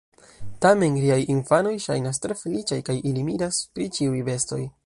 [0.65, 4.65] Tamen riaj infanoj ŝajnas tre feliĉaj, kaj ili miras pri ĉiuj bestoj.